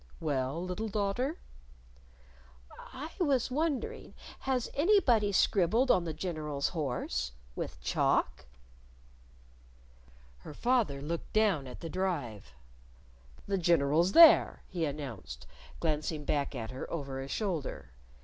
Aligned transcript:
"Well, 0.19 0.59
little 0.65 0.87
daughter?" 0.87 1.37
"I 2.91 3.11
was 3.19 3.51
wondering 3.51 4.15
has 4.39 4.67
anybody 4.73 5.31
scribbled 5.31 5.91
on 5.91 6.05
the 6.05 6.11
General's 6.15 6.69
horse? 6.69 7.33
with 7.55 7.79
chalk?" 7.81 8.47
Her 10.39 10.55
father 10.55 11.03
looked 11.03 11.33
down 11.33 11.67
at 11.67 11.81
the 11.81 11.87
Drive. 11.89 12.51
"The 13.45 13.59
General's 13.59 14.13
there!" 14.13 14.63
he 14.67 14.85
announced, 14.85 15.45
glancing 15.79 16.25
back 16.25 16.55
at 16.55 16.71
her 16.71 16.91
over 16.91 17.21
a 17.21 17.27
shoulder. 17.27 17.91